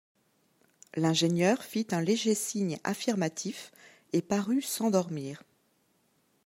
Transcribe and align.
L’ingénieur 0.95 1.61
fit 1.63 1.85
un 1.91 2.01
léger 2.01 2.33
signe 2.33 2.79
affirmatif, 2.83 3.71
et 4.13 4.23
parut 4.23 4.63
s’endormir 4.63 5.43